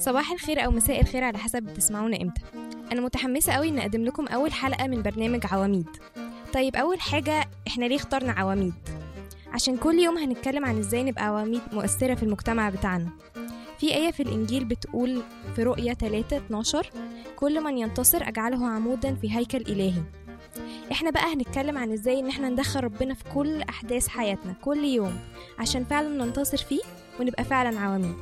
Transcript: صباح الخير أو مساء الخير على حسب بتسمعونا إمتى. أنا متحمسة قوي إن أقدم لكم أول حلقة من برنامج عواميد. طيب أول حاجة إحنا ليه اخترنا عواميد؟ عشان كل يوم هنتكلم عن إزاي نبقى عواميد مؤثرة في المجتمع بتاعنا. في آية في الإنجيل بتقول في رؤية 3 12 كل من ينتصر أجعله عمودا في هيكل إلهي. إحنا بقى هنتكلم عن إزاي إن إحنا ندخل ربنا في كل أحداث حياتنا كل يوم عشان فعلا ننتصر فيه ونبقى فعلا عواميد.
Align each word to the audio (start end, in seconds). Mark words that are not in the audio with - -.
صباح 0.00 0.32
الخير 0.32 0.64
أو 0.64 0.70
مساء 0.70 1.00
الخير 1.00 1.24
على 1.24 1.38
حسب 1.38 1.62
بتسمعونا 1.62 2.16
إمتى. 2.22 2.40
أنا 2.92 3.00
متحمسة 3.00 3.52
قوي 3.52 3.68
إن 3.68 3.78
أقدم 3.78 4.04
لكم 4.04 4.26
أول 4.26 4.52
حلقة 4.52 4.86
من 4.86 5.02
برنامج 5.02 5.40
عواميد. 5.52 5.86
طيب 6.54 6.76
أول 6.76 7.00
حاجة 7.00 7.44
إحنا 7.68 7.84
ليه 7.84 7.96
اخترنا 7.96 8.32
عواميد؟ 8.32 8.74
عشان 9.52 9.76
كل 9.76 9.94
يوم 9.98 10.18
هنتكلم 10.18 10.64
عن 10.64 10.78
إزاي 10.78 11.02
نبقى 11.02 11.24
عواميد 11.24 11.60
مؤثرة 11.72 12.14
في 12.14 12.22
المجتمع 12.22 12.70
بتاعنا. 12.70 13.08
في 13.78 13.94
آية 13.94 14.10
في 14.10 14.22
الإنجيل 14.22 14.64
بتقول 14.64 15.22
في 15.56 15.62
رؤية 15.62 15.92
3 15.94 16.36
12 16.36 16.90
كل 17.36 17.60
من 17.64 17.78
ينتصر 17.78 18.28
أجعله 18.28 18.66
عمودا 18.68 19.14
في 19.14 19.36
هيكل 19.36 19.58
إلهي. 19.60 20.02
إحنا 20.92 21.10
بقى 21.10 21.34
هنتكلم 21.34 21.78
عن 21.78 21.92
إزاي 21.92 22.20
إن 22.20 22.28
إحنا 22.28 22.48
ندخل 22.48 22.80
ربنا 22.84 23.14
في 23.14 23.24
كل 23.34 23.62
أحداث 23.62 24.08
حياتنا 24.08 24.52
كل 24.52 24.84
يوم 24.84 25.18
عشان 25.58 25.84
فعلا 25.84 26.24
ننتصر 26.24 26.56
فيه 26.56 26.80
ونبقى 27.20 27.44
فعلا 27.44 27.80
عواميد. 27.80 28.14